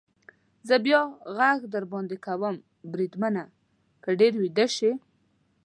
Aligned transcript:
زه 0.67 0.75
بیا 0.85 1.01
غږ 1.37 1.59
در 1.73 1.83
باندې 1.91 2.15
کوم، 2.25 2.55
بریدمنه، 2.91 3.43
که 4.03 4.09
ډېر 4.19 4.33
ویده 4.41 4.65
شې. 4.75 4.91